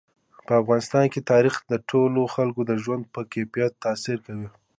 په 0.47 0.53
افغانستان 0.61 1.05
کې 1.13 1.27
تاریخ 1.31 1.55
د 1.71 1.73
ټولو 1.89 2.21
خلکو 2.35 2.61
د 2.65 2.71
ژوند 2.83 3.03
په 3.13 3.21
کیفیت 3.33 3.71
تاثیر 3.85 4.17
کوي. 4.25 4.47